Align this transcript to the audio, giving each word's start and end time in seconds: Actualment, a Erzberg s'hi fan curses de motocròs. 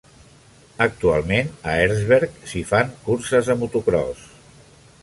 Actualment, 0.85 1.51
a 1.73 1.75
Erzberg 1.83 2.41
s'hi 2.53 2.63
fan 2.73 2.91
curses 3.07 3.53
de 3.53 3.59
motocròs. 3.63 4.27